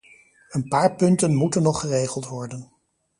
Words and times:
Een 0.49 0.67
paar 0.67 0.95
punten 0.95 1.35
moeten 1.35 1.61
nog 1.61 1.79
geregeld 1.79 2.27
worden. 2.27 2.71